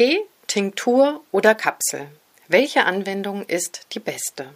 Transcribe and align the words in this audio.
Tee, 0.00 0.20
Tinktur 0.46 1.22
oder 1.30 1.54
Kapsel? 1.54 2.08
Welche 2.48 2.86
Anwendung 2.86 3.44
ist 3.44 3.86
die 3.92 3.98
beste? 4.00 4.48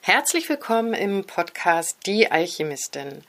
Herzlich 0.00 0.48
willkommen 0.48 0.92
im 0.92 1.24
Podcast 1.24 1.98
Die 2.04 2.32
Alchemistin. 2.32 3.22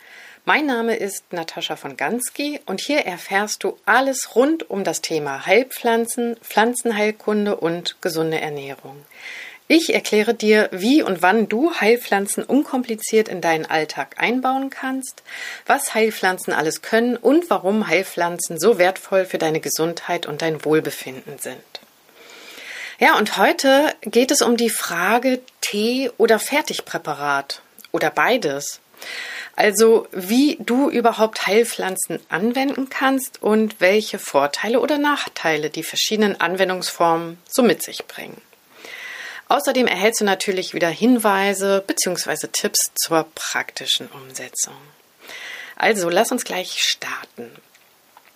Mein 0.46 0.65
Name 0.65 0.96
ist 0.96 1.31
Natascha 1.31 1.76
von 1.76 1.96
Gansky 1.96 2.60
und 2.65 2.81
hier 2.81 3.05
erfährst 3.05 3.63
du 3.63 3.78
alles 3.86 4.36
rund 4.36 4.68
um 4.71 4.84
das 4.84 5.02
Thema 5.02 5.46
Heilpflanzen, 5.46 6.38
Pflanzenheilkunde 6.38 7.56
und 7.56 8.01
gesunde 8.01 8.42
Ernährung. 8.42 9.06
Ich 9.68 9.94
erkläre 9.94 10.34
dir, 10.34 10.68
wie 10.72 11.02
und 11.02 11.22
wann 11.22 11.48
du 11.48 11.74
Heilpflanzen 11.74 12.44
unkompliziert 12.44 13.30
in 13.30 13.40
deinen 13.40 13.66
Alltag 13.66 14.16
einbauen 14.18 14.70
kannst, 14.70 15.24
was 15.66 15.94
Heilpflanzen 15.94 16.52
alles 16.52 16.82
können 16.82 17.16
und 17.16 17.50
warum 17.50 17.88
Heilpflanzen 17.88 18.60
so 18.60 18.78
wertvoll 18.78 19.26
für 19.26 19.38
deine 19.38 19.62
Gesundheit 19.62 20.26
und 20.26 20.42
dein 20.42 20.66
Wohlbefinden 20.66 21.40
sind. 21.40 21.62
Ja, 23.00 23.18
und 23.18 23.38
heute 23.38 23.96
geht 24.02 24.30
es 24.30 24.42
um 24.42 24.58
die 24.58 24.70
Frage 24.70 25.40
Tee 25.62 26.12
oder 26.18 26.38
Fertigpräparat 26.38 27.62
oder 27.91 28.12
beides. 28.12 28.80
Also 29.55 30.08
wie 30.12 30.58
du 30.60 30.90
überhaupt 30.90 31.48
Heilpflanzen 31.48 32.20
anwenden 32.30 32.90
kannst 32.90 33.41
und 33.41 33.80
welche 33.80 34.20
Vorteile 34.20 34.80
oder 34.80 34.98
Nachteile 34.98 35.70
die 35.70 35.84
verschiedenen 35.84 36.40
Anwendungsformen 36.40 37.38
so 37.48 37.64
mit 37.64 37.82
sich 37.84 38.05
bringen. 38.05 38.41
Außerdem 39.52 39.86
erhältst 39.86 40.22
du 40.22 40.23
natürlich 40.23 40.73
wieder 40.73 40.88
Hinweise 40.88 41.84
bzw. 41.86 42.48
Tipps 42.54 42.94
zur 42.96 43.28
praktischen 43.36 44.08
Umsetzung. 44.08 44.77
Also, 45.76 46.10
lass 46.10 46.32
uns 46.32 46.46
gleich 46.46 46.77
starten. 46.80 47.52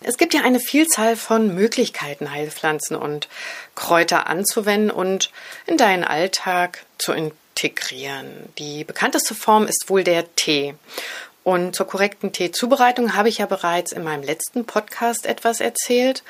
Es 0.02 0.18
gibt 0.18 0.34
ja 0.34 0.42
eine 0.42 0.60
Vielzahl 0.60 1.16
von 1.16 1.54
Möglichkeiten, 1.54 2.32
Heilpflanzen 2.32 2.96
und 2.96 3.28
Kräuter 3.74 4.26
anzuwenden 4.26 4.90
und 4.90 5.30
in 5.64 5.78
deinen 5.78 6.04
Alltag 6.04 6.84
zu 6.98 7.14
integrieren. 7.14 8.52
Die 8.58 8.84
bekannteste 8.84 9.34
Form 9.34 9.66
ist 9.66 9.86
wohl 9.88 10.04
der 10.04 10.34
Tee. 10.34 10.74
Und 11.46 11.76
zur 11.76 11.86
korrekten 11.86 12.32
Teezubereitung 12.32 13.14
habe 13.14 13.28
ich 13.28 13.38
ja 13.38 13.46
bereits 13.46 13.92
in 13.92 14.02
meinem 14.02 14.24
letzten 14.24 14.64
Podcast 14.64 15.26
etwas 15.26 15.60
erzählt. 15.60 16.24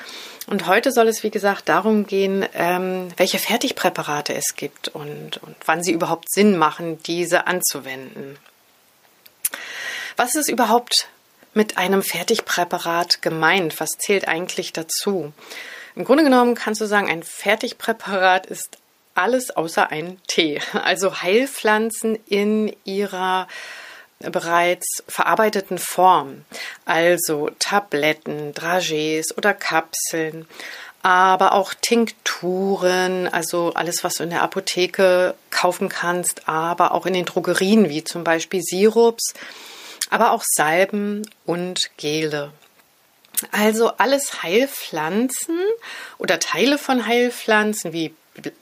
Und 0.45 0.67
heute 0.67 0.91
soll 0.91 1.07
es, 1.07 1.23
wie 1.23 1.31
gesagt, 1.31 1.69
darum 1.69 2.05
gehen, 2.05 2.45
ähm, 2.53 3.07
welche 3.17 3.39
Fertigpräparate 3.39 4.35
es 4.35 4.55
gibt 4.55 4.89
und, 4.89 5.37
und 5.37 5.55
wann 5.65 5.81
sie 5.81 5.91
überhaupt 5.91 6.31
Sinn 6.31 6.55
machen, 6.55 7.01
diese 7.01 7.47
anzuwenden. 7.47 8.37
Was 10.17 10.35
ist 10.35 10.49
überhaupt 10.49 11.07
mit 11.55 11.79
einem 11.79 12.03
Fertigpräparat 12.03 13.23
gemeint? 13.23 13.79
Was 13.79 13.97
zählt 13.97 14.27
eigentlich 14.27 14.71
dazu? 14.71 15.33
Im 15.95 16.05
Grunde 16.05 16.25
genommen 16.25 16.53
kannst 16.53 16.79
du 16.79 16.85
sagen, 16.85 17.09
ein 17.09 17.23
Fertigpräparat 17.23 18.45
ist 18.45 18.77
alles 19.15 19.49
außer 19.49 19.89
ein 19.89 20.21
Tee. 20.27 20.61
Also 20.73 21.23
Heilpflanzen 21.23 22.19
in 22.27 22.75
ihrer 22.85 23.47
bereits 24.19 25.03
verarbeiteten 25.07 25.77
Form, 25.77 26.45
also 26.85 27.49
Tabletten, 27.59 28.53
Dragees 28.53 29.37
oder 29.37 29.53
Kapseln, 29.53 30.47
aber 31.03 31.53
auch 31.53 31.73
Tinkturen, 31.73 33.27
also 33.27 33.73
alles, 33.73 34.03
was 34.03 34.15
du 34.15 34.23
in 34.23 34.29
der 34.29 34.41
Apotheke 34.41 35.35
kaufen 35.51 35.89
kannst, 35.89 36.49
aber 36.49 36.91
auch 36.93 37.05
in 37.05 37.13
den 37.13 37.25
Drogerien, 37.25 37.89
wie 37.89 38.03
zum 38.03 38.23
Beispiel 38.23 38.61
Sirups, 38.61 39.33
aber 40.09 40.31
auch 40.31 40.43
Salben 40.43 41.29
und 41.45 41.91
Gele. 41.97 42.51
Also 43.51 43.91
alles 43.97 44.41
Heilpflanzen 44.41 45.59
oder 46.17 46.39
Teile 46.39 46.79
von 46.79 47.05
Heilpflanzen 47.05 47.93
wie 47.93 48.13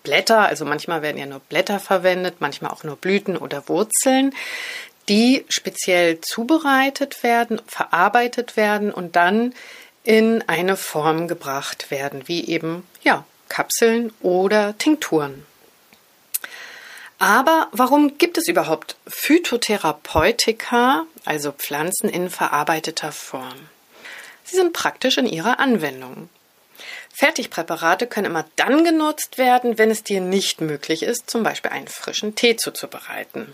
Blätter, 0.03 0.39
also 0.39 0.65
manchmal 0.65 1.01
werden 1.01 1.17
ja 1.17 1.25
nur 1.25 1.39
Blätter 1.39 1.79
verwendet, 1.79 2.35
manchmal 2.39 2.71
auch 2.71 2.83
nur 2.83 2.95
Blüten 2.95 3.37
oder 3.37 3.67
Wurzeln, 3.67 4.33
die 5.09 5.45
speziell 5.49 6.19
zubereitet 6.21 7.23
werden, 7.23 7.61
verarbeitet 7.67 8.57
werden 8.57 8.91
und 8.91 9.15
dann 9.15 9.53
in 10.03 10.43
eine 10.47 10.77
Form 10.77 11.27
gebracht 11.27 11.91
werden, 11.91 12.27
wie 12.27 12.47
eben 12.47 12.87
ja, 13.03 13.25
Kapseln 13.49 14.13
oder 14.21 14.77
Tinkturen. 14.77 15.45
Aber 17.17 17.69
warum 17.71 18.17
gibt 18.17 18.37
es 18.37 18.47
überhaupt 18.47 18.97
Phytotherapeutika, 19.07 21.05
also 21.23 21.51
Pflanzen 21.51 22.09
in 22.09 22.29
verarbeiteter 22.29 23.11
Form? 23.11 23.69
Sie 24.43 24.57
sind 24.57 24.73
praktisch 24.73 25.17
in 25.17 25.25
ihrer 25.25 25.59
Anwendung. 25.59 26.29
Fertigpräparate 27.13 28.07
können 28.07 28.25
immer 28.25 28.45
dann 28.57 28.83
genutzt 28.83 29.37
werden, 29.37 29.77
wenn 29.77 29.89
es 29.89 30.03
dir 30.03 30.19
nicht 30.19 30.59
möglich 30.59 31.03
ist, 31.03 31.29
zum 31.29 31.43
Beispiel 31.43 31.71
einen 31.71 31.87
frischen 31.87 32.35
Tee 32.35 32.57
zuzubereiten 32.57 33.53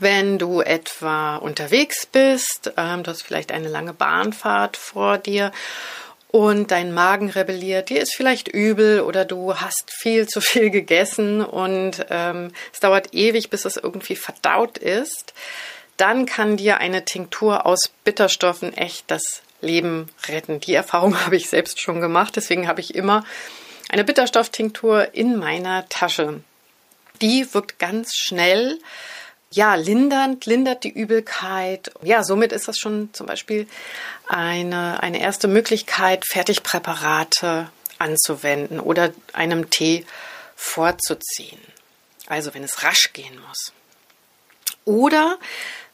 wenn 0.00 0.38
du 0.38 0.60
etwa 0.60 1.36
unterwegs 1.36 2.06
bist, 2.06 2.72
ähm, 2.76 3.02
du 3.02 3.10
hast 3.10 3.22
vielleicht 3.22 3.52
eine 3.52 3.68
lange 3.68 3.92
Bahnfahrt 3.92 4.76
vor 4.76 5.18
dir 5.18 5.52
und 6.28 6.70
dein 6.70 6.92
Magen 6.92 7.28
rebelliert, 7.28 7.90
dir 7.90 8.00
ist 8.00 8.14
vielleicht 8.14 8.48
übel 8.48 9.00
oder 9.00 9.24
du 9.24 9.56
hast 9.56 9.90
viel 9.90 10.28
zu 10.28 10.40
viel 10.40 10.70
gegessen 10.70 11.44
und 11.44 12.06
ähm, 12.10 12.52
es 12.72 12.80
dauert 12.80 13.14
ewig, 13.14 13.50
bis 13.50 13.64
es 13.64 13.76
irgendwie 13.76 14.16
verdaut 14.16 14.78
ist, 14.78 15.34
dann 15.96 16.26
kann 16.26 16.56
dir 16.56 16.78
eine 16.78 17.04
Tinktur 17.04 17.66
aus 17.66 17.90
Bitterstoffen 18.04 18.76
echt 18.76 19.10
das 19.10 19.42
Leben 19.60 20.08
retten. 20.28 20.60
Die 20.60 20.74
Erfahrung 20.74 21.20
habe 21.24 21.36
ich 21.36 21.48
selbst 21.48 21.80
schon 21.80 22.00
gemacht, 22.00 22.36
deswegen 22.36 22.68
habe 22.68 22.80
ich 22.80 22.94
immer 22.94 23.24
eine 23.88 24.04
Bitterstofftinktur 24.04 25.14
in 25.14 25.36
meiner 25.36 25.88
Tasche. 25.88 26.42
Die 27.20 27.52
wirkt 27.52 27.78
ganz 27.78 28.14
schnell 28.14 28.78
ja, 29.52 29.74
lindernd, 29.74 30.46
lindert 30.46 30.84
die 30.84 30.90
Übelkeit. 30.90 31.90
Ja, 32.02 32.22
somit 32.22 32.52
ist 32.52 32.68
das 32.68 32.78
schon 32.78 33.12
zum 33.12 33.26
Beispiel 33.26 33.66
eine, 34.28 35.02
eine 35.02 35.20
erste 35.20 35.48
Möglichkeit, 35.48 36.24
Fertigpräparate 36.26 37.68
anzuwenden 37.98 38.78
oder 38.78 39.12
einem 39.32 39.68
Tee 39.70 40.06
vorzuziehen. 40.54 41.60
Also 42.28 42.54
wenn 42.54 42.62
es 42.62 42.84
rasch 42.84 43.12
gehen 43.12 43.40
muss. 43.48 43.72
Oder 44.84 45.38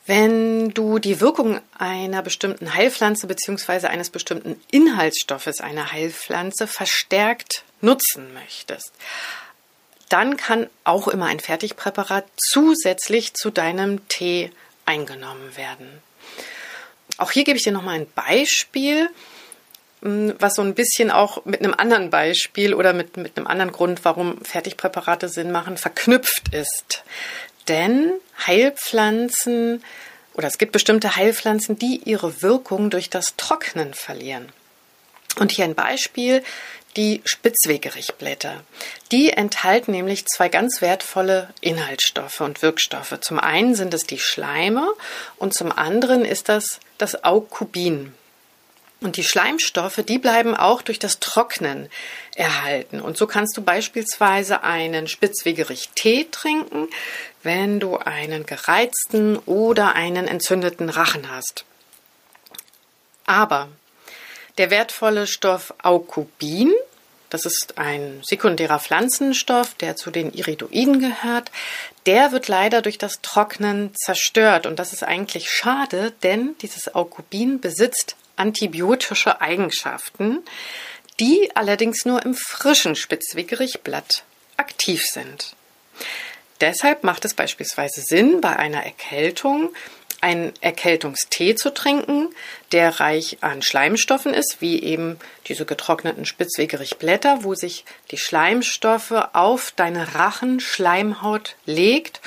wenn 0.04 0.70
du 0.70 0.98
die 0.98 1.20
Wirkung 1.20 1.60
einer 1.78 2.22
bestimmten 2.22 2.74
Heilpflanze 2.74 3.26
bzw. 3.26 3.86
eines 3.86 4.10
bestimmten 4.10 4.60
Inhaltsstoffes 4.70 5.60
einer 5.60 5.92
Heilpflanze 5.92 6.66
verstärkt 6.66 7.64
nutzen 7.80 8.32
möchtest 8.34 8.92
dann 10.08 10.36
kann 10.36 10.68
auch 10.84 11.08
immer 11.08 11.26
ein 11.26 11.40
Fertigpräparat 11.40 12.24
zusätzlich 12.36 13.34
zu 13.34 13.50
deinem 13.50 14.06
Tee 14.08 14.50
eingenommen 14.84 15.56
werden. 15.56 15.88
Auch 17.18 17.30
hier 17.30 17.44
gebe 17.44 17.56
ich 17.56 17.64
dir 17.64 17.72
nochmal 17.72 17.96
ein 17.96 18.06
Beispiel, 18.14 19.08
hm, 20.02 20.34
was 20.38 20.54
so 20.54 20.62
ein 20.62 20.74
bisschen 20.74 21.10
auch 21.10 21.44
mit 21.44 21.60
einem 21.60 21.74
anderen 21.74 22.10
Beispiel 22.10 22.74
oder 22.74 22.92
mit, 22.92 23.16
mit 23.16 23.36
einem 23.36 23.46
anderen 23.46 23.72
Grund, 23.72 24.04
warum 24.04 24.42
Fertigpräparate 24.44 25.28
Sinn 25.28 25.50
machen, 25.50 25.76
verknüpft 25.76 26.54
ist. 26.54 27.04
Denn 27.68 28.12
Heilpflanzen 28.46 29.82
oder 30.36 30.48
es 30.48 30.58
gibt 30.58 30.72
bestimmte 30.72 31.16
Heilpflanzen, 31.16 31.78
die 31.78 32.02
ihre 32.04 32.42
Wirkung 32.42 32.90
durch 32.90 33.08
das 33.08 33.36
Trocknen 33.36 33.94
verlieren. 33.94 34.50
Und 35.38 35.50
hier 35.50 35.64
ein 35.64 35.74
Beispiel 35.74 36.42
die 36.96 37.20
Spitzwegerichtblätter. 37.24 38.64
Die 39.12 39.30
enthalten 39.30 39.92
nämlich 39.92 40.26
zwei 40.26 40.48
ganz 40.48 40.80
wertvolle 40.80 41.48
Inhaltsstoffe 41.60 42.40
und 42.40 42.62
Wirkstoffe. 42.62 43.18
Zum 43.20 43.38
einen 43.38 43.74
sind 43.74 43.94
es 43.94 44.04
die 44.04 44.18
Schleime 44.18 44.88
und 45.36 45.54
zum 45.54 45.70
anderen 45.70 46.24
ist 46.24 46.48
das 46.48 46.80
das 46.98 47.24
Aukubin. 47.24 48.14
Und 49.00 49.18
die 49.18 49.24
Schleimstoffe, 49.24 50.02
die 50.08 50.18
bleiben 50.18 50.56
auch 50.56 50.80
durch 50.80 50.98
das 50.98 51.20
Trocknen 51.20 51.90
erhalten. 52.34 53.00
Und 53.00 53.18
so 53.18 53.26
kannst 53.26 53.56
du 53.56 53.62
beispielsweise 53.62 54.62
einen 54.62 55.06
Spitzwegerich-Tee 55.06 56.28
trinken, 56.30 56.88
wenn 57.42 57.78
du 57.78 57.98
einen 57.98 58.46
gereizten 58.46 59.36
oder 59.44 59.94
einen 59.94 60.26
entzündeten 60.26 60.88
Rachen 60.88 61.30
hast. 61.30 61.64
Aber 63.26 63.68
der 64.56 64.70
wertvolle 64.70 65.26
Stoff 65.26 65.74
Aukubin, 65.82 66.72
das 67.30 67.44
ist 67.44 67.78
ein 67.78 68.22
sekundärer 68.24 68.78
Pflanzenstoff, 68.78 69.74
der 69.74 69.96
zu 69.96 70.10
den 70.10 70.32
Iridoiden 70.32 71.00
gehört, 71.00 71.50
der 72.06 72.32
wird 72.32 72.48
leider 72.48 72.82
durch 72.82 72.98
das 72.98 73.20
Trocknen 73.22 73.92
zerstört. 73.94 74.66
Und 74.66 74.78
das 74.78 74.92
ist 74.92 75.02
eigentlich 75.02 75.50
schade, 75.50 76.12
denn 76.22 76.54
dieses 76.62 76.94
Aukubin 76.94 77.60
besitzt 77.60 78.16
antibiotische 78.36 79.40
Eigenschaften, 79.40 80.42
die 81.18 81.50
allerdings 81.54 82.04
nur 82.04 82.24
im 82.24 82.34
frischen 82.34 82.94
Spitzwegerichblatt 82.94 84.24
aktiv 84.56 85.02
sind. 85.04 85.56
Deshalb 86.60 87.04
macht 87.04 87.24
es 87.24 87.34
beispielsweise 87.34 88.02
Sinn, 88.02 88.40
bei 88.40 88.56
einer 88.56 88.84
Erkältung 88.84 89.74
einen 90.26 90.52
Erkältungstee 90.60 91.54
zu 91.54 91.72
trinken, 91.72 92.34
der 92.72 92.98
reich 92.98 93.38
an 93.42 93.62
Schleimstoffen 93.62 94.34
ist, 94.34 94.56
wie 94.58 94.82
eben 94.82 95.20
diese 95.46 95.64
getrockneten 95.64 96.26
Spitzwegerichblätter, 96.26 97.44
wo 97.44 97.54
sich 97.54 97.84
die 98.10 98.18
Schleimstoffe 98.18 99.14
auf 99.32 99.72
deine 99.76 100.16
Rachenschleimhaut 100.16 101.54
legt 101.64 102.20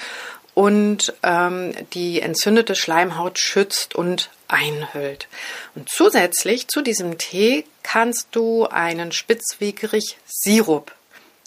und 0.53 1.13
ähm, 1.23 1.73
die 1.91 2.21
entzündete 2.21 2.75
Schleimhaut 2.75 3.37
schützt 3.37 3.95
und 3.95 4.29
einhüllt. 4.47 5.27
Und 5.75 5.89
zusätzlich 5.89 6.69
zu 6.69 6.81
diesem 6.81 7.17
Tee 7.17 7.65
kannst 7.83 8.29
du 8.31 8.65
einen 8.65 9.11
Spitzwegerich-Sirup 9.11 10.93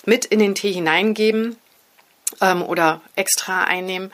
mit 0.04 0.26
in 0.26 0.38
den 0.38 0.54
Tee 0.54 0.72
hineingeben 0.72 1.56
ähm, 2.42 2.62
oder 2.62 3.00
extra 3.16 3.64
einnehmen. 3.64 4.12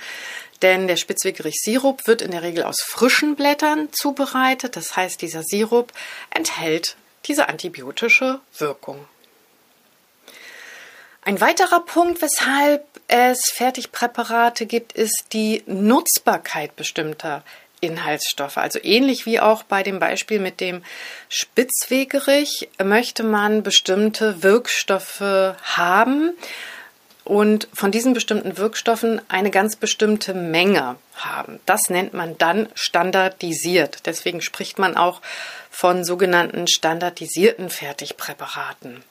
Denn 0.63 0.89
der 0.89 0.97
Spitzwegerich-Sirup 0.97 2.07
wird 2.07 2.23
in 2.23 2.33
der 2.33 2.43
Regel 2.43 2.65
aus 2.65 2.83
frischen 2.83 3.37
Blättern 3.37 3.89
zubereitet. 3.93 4.77
Das 4.77 4.97
heißt, 4.97 5.23
dieser 5.23 5.43
Sirup 5.43 5.93
enthält 6.31 6.97
diese 7.27 7.49
antibiotische 7.49 8.41
Wirkung. 8.57 9.07
Ein 11.23 11.41
weiterer 11.41 11.81
Punkt, 11.81 12.23
weshalb 12.23 12.87
es 13.07 13.51
Fertigpräparate 13.53 14.67
gibt, 14.67 14.95
ist 14.95 15.27
die 15.33 15.63
Nutzbarkeit 15.67 16.75
bestimmter 16.75 17.45
Inhaltsstoffe. 17.81 18.57
Also 18.57 18.79
ähnlich 18.83 19.27
wie 19.27 19.41
auch 19.41 19.63
bei 19.63 19.83
dem 19.83 19.99
Beispiel 19.99 20.41
mit 20.41 20.61
dem 20.61 20.83
Spitzwegerich 21.29 22.69
möchte 22.83 23.23
man 23.23 23.63
bestimmte 23.63 24.43
Wirkstoffe 24.43 25.21
haben 25.21 26.33
und 27.29 27.69
von 27.75 27.91
diesen 27.91 28.15
bestimmten 28.15 28.57
Wirkstoffen 28.57 29.21
eine 29.29 29.51
ganz 29.51 29.77
bestimmte 29.77 30.33
Menge 30.33 30.97
haben. 31.15 31.61
Das 31.67 31.91
nennt 31.91 32.15
man 32.15 32.39
dann 32.39 32.71
standardisiert. 32.75 34.07
Deswegen 34.07 34.41
spricht 34.41 34.79
man 34.79 34.97
auch 34.97 35.21
von 35.71 36.05
sogenannten 36.05 36.67
standardisierten 36.67 37.69
Fertigpräparaten. 37.69 39.05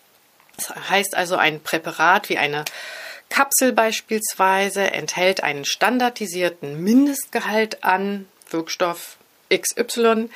Das 0.55 0.73
heißt 0.89 1.15
also, 1.15 1.35
ein 1.35 1.61
Präparat 1.61 2.29
wie 2.29 2.39
eine 2.39 2.65
Kapsel 3.29 3.71
beispielsweise 3.71 4.91
enthält 4.91 5.43
einen 5.43 5.63
standardisierten 5.63 6.81
Mindestgehalt 6.81 7.83
an 7.83 8.27
Wirkstoff 8.49 9.17
XY, 9.53 10.29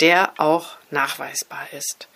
der 0.00 0.32
auch 0.38 0.76
nachweisbar 0.90 1.66
ist. 1.72 2.08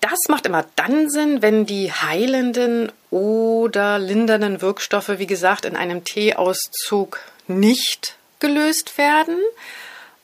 Das 0.00 0.18
macht 0.28 0.46
immer 0.46 0.64
dann 0.76 1.10
Sinn, 1.10 1.42
wenn 1.42 1.66
die 1.66 1.92
heilenden 1.92 2.92
oder 3.10 3.98
lindernden 3.98 4.60
Wirkstoffe, 4.60 5.18
wie 5.18 5.26
gesagt, 5.26 5.64
in 5.64 5.76
einem 5.76 6.04
Teeauszug 6.04 7.20
nicht 7.48 8.16
gelöst 8.38 8.98
werden. 8.98 9.38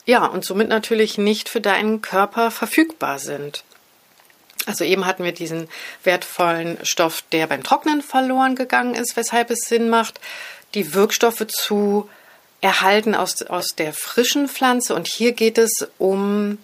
Ja, 0.04 0.26
und 0.26 0.44
somit 0.44 0.68
natürlich 0.68 1.18
nicht 1.18 1.48
für 1.48 1.60
deinen 1.60 2.02
Körper 2.02 2.50
verfügbar 2.50 3.18
sind. 3.18 3.64
Also 4.66 4.84
eben 4.84 5.06
hatten 5.06 5.24
wir 5.24 5.32
diesen 5.32 5.68
wertvollen 6.04 6.78
Stoff, 6.82 7.22
der 7.32 7.46
beim 7.46 7.62
Trocknen 7.62 8.02
verloren 8.02 8.54
gegangen 8.54 8.94
ist, 8.94 9.16
weshalb 9.16 9.50
es 9.50 9.60
Sinn 9.66 9.88
macht, 9.88 10.20
die 10.74 10.94
Wirkstoffe 10.94 11.46
zu 11.48 12.08
erhalten 12.60 13.14
aus, 13.14 13.42
aus 13.42 13.74
der 13.76 13.92
frischen 13.92 14.48
Pflanze. 14.48 14.94
Und 14.94 15.08
hier 15.08 15.32
geht 15.32 15.58
es 15.58 15.88
um 15.98 16.58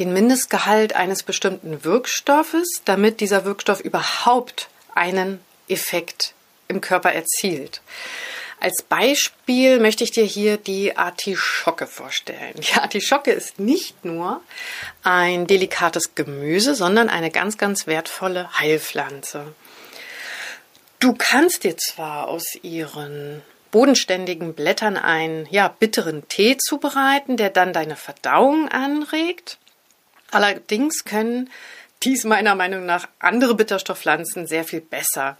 den 0.00 0.12
Mindestgehalt 0.12 0.96
eines 0.96 1.22
bestimmten 1.22 1.84
Wirkstoffes, 1.84 2.82
damit 2.84 3.20
dieser 3.20 3.44
Wirkstoff 3.44 3.80
überhaupt 3.80 4.68
einen 4.94 5.40
Effekt 5.68 6.34
im 6.68 6.80
Körper 6.80 7.12
erzielt. 7.12 7.82
Als 8.60 8.82
Beispiel 8.82 9.78
möchte 9.78 10.04
ich 10.04 10.10
dir 10.10 10.24
hier 10.24 10.56
die 10.56 10.96
Artischocke 10.96 11.86
vorstellen. 11.86 12.54
Die 12.56 12.74
Artischocke 12.74 13.30
ist 13.30 13.58
nicht 13.58 14.04
nur 14.04 14.42
ein 15.02 15.46
delikates 15.46 16.14
Gemüse, 16.14 16.74
sondern 16.74 17.08
eine 17.08 17.30
ganz, 17.30 17.58
ganz 17.58 17.86
wertvolle 17.86 18.58
Heilpflanze. 18.58 19.54
Du 20.98 21.14
kannst 21.16 21.64
dir 21.64 21.76
zwar 21.76 22.28
aus 22.28 22.44
ihren 22.62 23.42
bodenständigen 23.70 24.54
Blättern 24.54 24.96
einen 24.96 25.46
ja, 25.50 25.68
bitteren 25.68 26.26
Tee 26.28 26.56
zubereiten, 26.58 27.36
der 27.36 27.50
dann 27.50 27.72
deine 27.72 27.96
Verdauung 27.96 28.68
anregt. 28.68 29.58
Allerdings 30.30 31.04
können 31.04 31.50
dies 32.02 32.24
meiner 32.24 32.54
Meinung 32.54 32.86
nach 32.86 33.08
andere 33.18 33.54
Bitterstoffpflanzen 33.54 34.46
sehr 34.46 34.64
viel 34.64 34.80
besser. 34.80 35.36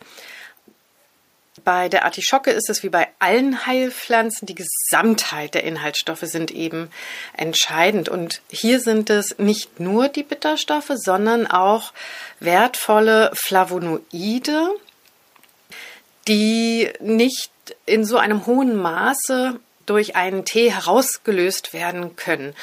Bei 1.64 1.88
der 1.88 2.04
Artischocke 2.04 2.50
ist 2.50 2.70
es 2.70 2.82
wie 2.82 2.88
bei 2.88 3.08
allen 3.18 3.66
Heilpflanzen, 3.66 4.46
die 4.46 4.54
Gesamtheit 4.54 5.54
der 5.54 5.64
Inhaltsstoffe 5.64 6.22
sind 6.22 6.50
eben 6.50 6.90
entscheidend. 7.36 8.08
Und 8.08 8.40
hier 8.50 8.80
sind 8.80 9.10
es 9.10 9.38
nicht 9.38 9.80
nur 9.80 10.08
die 10.08 10.22
Bitterstoffe, 10.22 10.92
sondern 10.94 11.46
auch 11.46 11.92
wertvolle 12.38 13.30
Flavonoide, 13.34 14.70
die 16.28 16.90
nicht 17.00 17.50
in 17.84 18.04
so 18.04 18.16
einem 18.16 18.46
hohen 18.46 18.76
Maße 18.76 19.60
durch 19.90 20.14
einen 20.14 20.44
Tee 20.44 20.70
herausgelöst 20.70 21.72
werden 21.72 22.14
können. 22.14 22.54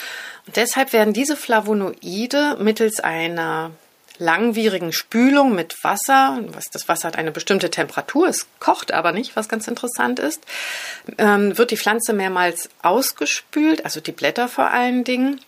Und 0.45 0.55
deshalb 0.55 0.93
werden 0.93 1.13
diese 1.13 1.35
Flavonoide 1.35 2.55
mittels 2.57 3.01
einer 3.01 3.71
langwierigen 4.17 4.93
Spülung 4.93 5.53
mit 5.53 5.75
Wasser, 5.83 6.39
das 6.71 6.87
Wasser 6.87 7.09
hat 7.09 7.17
eine 7.17 7.31
bestimmte 7.31 7.69
Temperatur, 7.69 8.29
es 8.29 8.47
kocht 8.59 8.93
aber 8.93 9.11
nicht, 9.11 9.35
was 9.35 9.49
ganz 9.49 9.67
interessant 9.67 10.19
ist, 10.19 10.41
ähm, 11.17 11.57
wird 11.57 11.71
die 11.71 11.77
Pflanze 11.77 12.13
mehrmals 12.13 12.69
ausgespült, 12.81 13.83
also 13.83 13.99
die 13.99 14.13
Blätter 14.13 14.47
vor 14.47 14.71
allen 14.71 15.03
Dingen, 15.03 15.41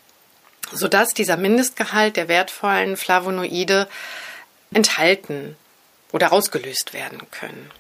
sodass 0.74 1.14
dieser 1.14 1.38
Mindestgehalt 1.38 2.18
der 2.18 2.28
wertvollen 2.28 2.98
Flavonoide 2.98 3.88
enthalten 4.72 5.56
oder 6.12 6.34
ausgelöst 6.34 6.94
werden 6.94 7.22
können. 7.32 7.72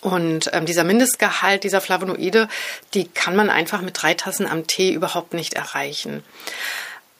Und 0.00 0.50
ähm, 0.52 0.66
dieser 0.66 0.84
Mindestgehalt 0.84 1.64
dieser 1.64 1.80
Flavonoide, 1.80 2.48
die 2.94 3.08
kann 3.08 3.34
man 3.34 3.50
einfach 3.50 3.80
mit 3.80 4.00
drei 4.00 4.14
Tassen 4.14 4.46
am 4.46 4.66
Tee 4.66 4.92
überhaupt 4.92 5.34
nicht 5.34 5.54
erreichen. 5.54 6.22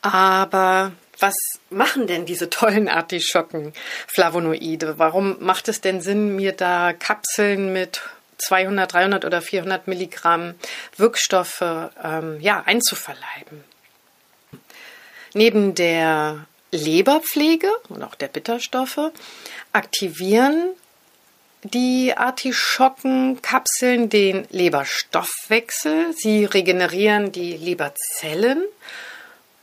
Aber 0.00 0.92
was 1.18 1.34
machen 1.70 2.06
denn 2.06 2.26
diese 2.26 2.50
tollen 2.50 2.88
Artischocken 2.88 3.72
Flavonoide? 4.06 4.98
Warum 4.98 5.36
macht 5.40 5.68
es 5.68 5.80
denn 5.80 6.00
Sinn, 6.00 6.36
mir 6.36 6.52
da 6.52 6.92
Kapseln 6.92 7.72
mit 7.72 8.00
200, 8.38 8.92
300 8.92 9.24
oder 9.24 9.42
400 9.42 9.88
Milligramm 9.88 10.54
Wirkstoffe 10.96 11.64
ähm, 12.02 12.40
ja, 12.40 12.62
einzuverleiben? 12.64 13.64
Neben 15.34 15.74
der 15.74 16.46
Leberpflege 16.70 17.70
und 17.88 18.02
auch 18.02 18.14
der 18.14 18.28
Bitterstoffe 18.28 19.10
aktivieren 19.72 20.70
die 21.62 22.14
Artischockenkapseln 22.16 24.08
den 24.08 24.46
Leberstoffwechsel. 24.50 26.14
Sie 26.16 26.44
regenerieren 26.44 27.32
die 27.32 27.56
Leberzellen. 27.56 28.62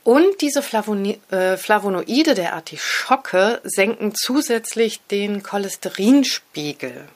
Und 0.04 0.40
diese 0.40 0.60
äh, 0.60 1.56
Flavonoide 1.56 2.34
der 2.34 2.54
Artischocke 2.54 3.60
senken 3.64 4.14
zusätzlich 4.14 5.00
den 5.10 5.42
Cholesterinspiegel. 5.42 7.08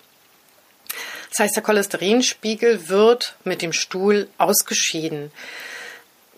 Das 1.31 1.39
heißt, 1.39 1.55
der 1.57 1.63
Cholesterinspiegel 1.63 2.89
wird 2.89 3.37
mit 3.45 3.63
dem 3.63 3.73
Stuhl 3.73 4.29
ausgeschieden. 4.39 5.31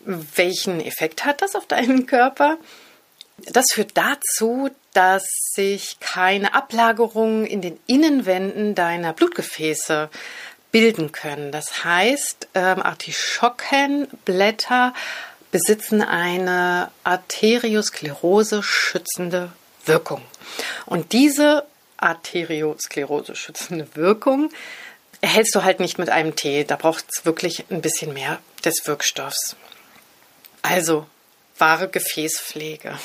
Welchen 0.04 0.80
Effekt 0.80 1.24
hat 1.24 1.40
das 1.40 1.54
auf 1.54 1.66
deinen 1.66 2.04
Körper? 2.06 2.58
Das 3.50 3.66
führt 3.72 3.96
dazu, 3.96 4.70
dass 4.92 5.24
sich 5.54 5.98
keine 6.00 6.54
Ablagerungen 6.54 7.46
in 7.46 7.60
den 7.60 7.78
Innenwänden 7.86 8.74
deiner 8.74 9.12
Blutgefäße 9.12 10.10
bilden 10.70 11.12
können. 11.12 11.52
Das 11.52 11.84
heißt, 11.84 12.48
ähm, 12.54 12.82
Artischockenblätter 12.82 14.94
besitzen 15.50 16.02
eine 16.02 16.90
Arteriosklerose 17.04 18.62
schützende 18.62 19.52
Wirkung. 19.84 20.22
Und 20.86 21.12
diese 21.12 21.66
Arteriosklerose 21.98 23.36
schützende 23.36 23.86
Wirkung 23.94 24.50
erhältst 25.20 25.54
du 25.54 25.62
halt 25.62 25.78
nicht 25.78 25.98
mit 25.98 26.10
einem 26.10 26.36
Tee. 26.36 26.64
Da 26.64 26.76
braucht 26.76 27.04
es 27.10 27.24
wirklich 27.24 27.64
ein 27.70 27.82
bisschen 27.82 28.12
mehr 28.12 28.38
des 28.64 28.86
Wirkstoffs. 28.86 29.56
Also 30.62 31.06
wahre 31.58 31.88
Gefäßpflege. 31.88 32.98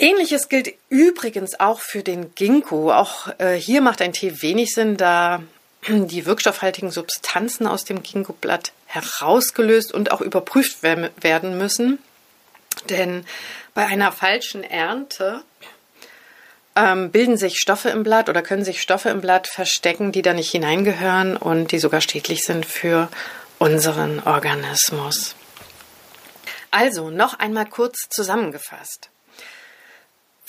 Ähnliches 0.00 0.48
gilt 0.48 0.72
übrigens 0.88 1.60
auch 1.60 1.80
für 1.80 2.02
den 2.02 2.34
Ginkgo. 2.34 2.90
Auch 2.90 3.28
äh, 3.38 3.54
hier 3.54 3.82
macht 3.82 4.00
ein 4.00 4.14
Tee 4.14 4.40
wenig 4.40 4.72
Sinn, 4.74 4.96
da 4.96 5.42
die 5.86 6.24
wirkstoffhaltigen 6.24 6.90
Substanzen 6.90 7.66
aus 7.66 7.84
dem 7.84 8.02
Ginkgo-Blatt 8.02 8.72
herausgelöst 8.86 9.92
und 9.92 10.10
auch 10.10 10.22
überprüft 10.22 10.82
werden 10.82 11.58
müssen. 11.58 11.98
Denn 12.88 13.26
bei 13.74 13.86
einer 13.86 14.10
falschen 14.10 14.64
Ernte 14.64 15.42
ähm, 16.76 17.10
bilden 17.10 17.36
sich 17.36 17.58
Stoffe 17.58 17.90
im 17.90 18.02
Blatt 18.02 18.28
oder 18.30 18.40
können 18.42 18.64
sich 18.64 18.80
Stoffe 18.80 19.10
im 19.10 19.20
Blatt 19.20 19.48
verstecken, 19.48 20.12
die 20.12 20.22
da 20.22 20.32
nicht 20.32 20.50
hineingehören 20.50 21.36
und 21.36 21.72
die 21.72 21.78
sogar 21.78 22.00
schädlich 22.00 22.40
sind 22.40 22.64
für 22.64 23.08
unseren 23.58 24.20
Organismus. 24.20 25.34
Also, 26.70 27.10
noch 27.10 27.38
einmal 27.38 27.66
kurz 27.66 28.08
zusammengefasst. 28.08 29.10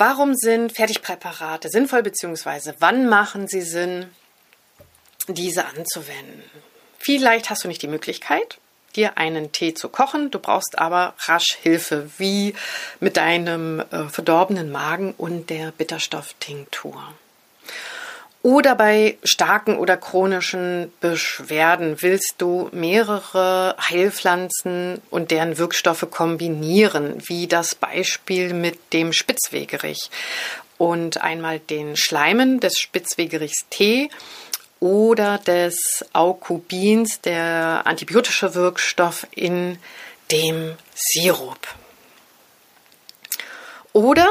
Warum 0.04 0.34
sind 0.34 0.72
Fertigpräparate 0.72 1.70
sinnvoll, 1.70 2.02
beziehungsweise 2.02 2.74
wann 2.80 3.08
machen 3.08 3.48
sie 3.48 3.62
Sinn, 3.62 4.08
diese 5.28 5.68
anzuwenden? 5.68 6.42
Vielleicht 6.98 7.52
hast 7.52 7.64
du 7.64 7.68
nicht 7.68 7.84
die 7.84 7.88
Möglichkeit, 7.88 8.58
dir 8.96 9.20
einen 9.20 9.52
Tee 9.52 9.76
zu 9.76 9.90
kochen. 9.90 10.32
Du 10.32 10.40
brauchst 10.40 10.80
aber 10.80 11.14
rasch 11.26 11.56
Hilfe, 11.62 12.10
wie 12.18 12.56
mit 13.00 13.16
deinem 13.16 13.80
äh, 13.80 14.06
verdorbenen 14.10 14.72
Magen 14.72 15.14
und 15.20 15.52
der 15.52 15.72
Bitterstofftinktur. 15.72 17.14
Oder 18.44 18.74
bei 18.74 19.18
starken 19.24 19.78
oder 19.78 19.98
chronischen 19.98 20.92
Beschwerden 21.00 22.02
willst 22.02 22.36
du 22.40 22.70
mehrere 22.72 23.76
Heilpflanzen 23.80 25.00
und 25.12 25.30
deren 25.30 25.60
Wirkstoffe 25.60 26.08
kombinieren, 26.10 27.22
wie 27.28 27.46
das 27.46 27.76
Beispiel 27.76 28.54
mit 28.56 28.94
dem 28.94 29.14
Spitzwegerich. 29.14 30.10
Und 30.80 31.22
einmal 31.22 31.60
den 31.60 31.96
Schleimen 31.96 32.60
des 32.60 32.80
Spitzwegerichs 32.80 33.68
Tee 33.70 34.10
oder 34.80 35.38
des 35.38 36.04
Aukubins, 36.12 37.22
der 37.22 37.84
antibiotische 37.86 38.56
Wirkstoff 38.56 39.28
in 39.36 39.78
dem 40.32 40.74
Sirup. 40.96 41.68
Oder 43.94 44.28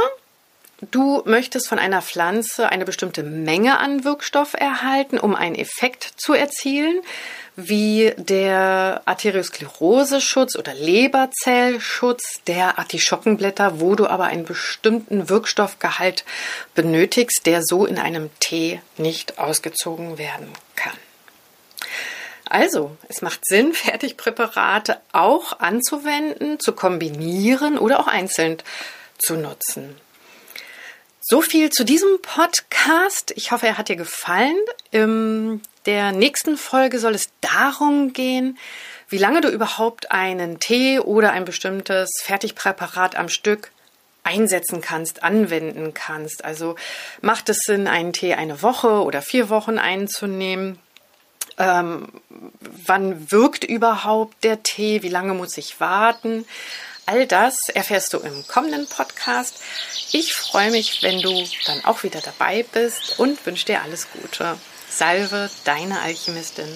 du 0.80 1.22
möchtest 1.24 1.68
von 1.68 1.78
einer 1.78 2.02
Pflanze 2.02 2.68
eine 2.68 2.84
bestimmte 2.84 3.22
Menge 3.22 3.78
an 3.78 4.04
Wirkstoff 4.04 4.54
erhalten, 4.54 5.18
um 5.18 5.34
einen 5.34 5.54
Effekt 5.54 6.12
zu 6.16 6.34
erzielen, 6.34 7.00
wie 7.56 8.12
der 8.16 9.02
Arterioskleroseschutz 9.04 10.56
oder 10.56 10.74
Leberzellschutz 10.74 12.42
der 12.46 12.78
Artischockenblätter, 12.78 13.80
wo 13.80 13.94
du 13.94 14.06
aber 14.06 14.24
einen 14.24 14.44
bestimmten 14.44 15.28
Wirkstoffgehalt 15.28 16.24
benötigst, 16.74 17.46
der 17.46 17.62
so 17.62 17.86
in 17.86 17.98
einem 17.98 18.30
Tee 18.40 18.80
nicht 18.96 19.38
ausgezogen 19.38 20.18
werden 20.18 20.48
kann. 20.76 20.96
Also, 22.46 22.96
es 23.08 23.22
macht 23.22 23.46
Sinn, 23.46 23.72
Fertigpräparate 23.74 25.00
auch 25.12 25.60
anzuwenden, 25.60 26.58
zu 26.58 26.72
kombinieren 26.72 27.78
oder 27.78 28.00
auch 28.00 28.08
einzeln 28.08 28.58
zu 29.18 29.34
nutzen. 29.36 29.96
So 31.32 31.42
viel 31.42 31.70
zu 31.70 31.84
diesem 31.84 32.20
Podcast. 32.22 33.32
Ich 33.36 33.52
hoffe, 33.52 33.68
er 33.68 33.78
hat 33.78 33.88
dir 33.88 33.94
gefallen. 33.94 34.56
In 34.90 35.62
der 35.86 36.10
nächsten 36.10 36.56
Folge 36.56 36.98
soll 36.98 37.14
es 37.14 37.30
darum 37.40 38.12
gehen, 38.12 38.58
wie 39.08 39.16
lange 39.16 39.40
du 39.40 39.48
überhaupt 39.48 40.10
einen 40.10 40.58
Tee 40.58 40.98
oder 40.98 41.30
ein 41.30 41.44
bestimmtes 41.44 42.10
Fertigpräparat 42.24 43.14
am 43.14 43.28
Stück 43.28 43.70
einsetzen 44.24 44.80
kannst, 44.80 45.22
anwenden 45.22 45.94
kannst. 45.94 46.44
Also 46.44 46.74
macht 47.20 47.48
es 47.48 47.58
Sinn, 47.58 47.86
einen 47.86 48.12
Tee 48.12 48.34
eine 48.34 48.60
Woche 48.60 49.04
oder 49.04 49.22
vier 49.22 49.50
Wochen 49.50 49.78
einzunehmen? 49.78 50.80
Ähm, 51.58 52.08
wann 52.86 53.30
wirkt 53.30 53.62
überhaupt 53.62 54.42
der 54.42 54.64
Tee? 54.64 55.04
Wie 55.04 55.08
lange 55.08 55.34
muss 55.34 55.56
ich 55.58 55.78
warten? 55.78 56.44
All 57.10 57.26
das 57.26 57.68
erfährst 57.70 58.12
du 58.12 58.18
im 58.18 58.46
kommenden 58.46 58.86
Podcast. 58.86 59.56
Ich 60.12 60.32
freue 60.32 60.70
mich, 60.70 61.02
wenn 61.02 61.20
du 61.20 61.44
dann 61.66 61.84
auch 61.84 62.04
wieder 62.04 62.20
dabei 62.20 62.64
bist 62.72 63.18
und 63.18 63.44
wünsche 63.46 63.66
dir 63.66 63.82
alles 63.82 64.06
Gute. 64.12 64.56
Salve, 64.88 65.50
deine 65.64 66.02
Alchemistin. 66.02 66.68